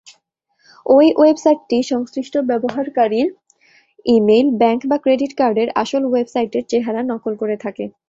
[0.85, 3.27] ঐ ওয়েবসাইটটি সংশ্লিষ্ট ব্যবহারকারীর
[4.05, 7.83] ইমেইল, ব্যাংক বা ক্রেডিট কার্ডের আসল ওয়েবসাইটের চেহারা নকল করে থাকে।